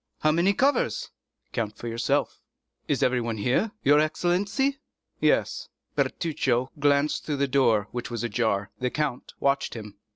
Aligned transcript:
"How 0.21 0.31
many 0.31 0.53
covers?" 0.53 1.11
"Count 1.53 1.77
for 1.77 1.87
yourself." 1.87 2.41
"Is 2.87 3.03
everyone 3.03 3.37
here, 3.37 3.69
your 3.83 3.99
excellency?" 3.99 4.79
"Yes." 5.19 5.67
Bertuccio 5.95 6.71
glanced 6.79 7.23
through 7.23 7.37
the 7.37 7.47
door, 7.47 7.87
which 7.91 8.09
was 8.09 8.23
ajar. 8.23 8.71
The 8.79 8.89
count 8.89 9.35
watched 9.39 9.75
him. 9.75 9.97